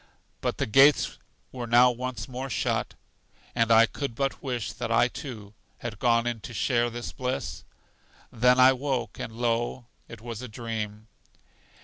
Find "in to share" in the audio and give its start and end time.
6.25-6.89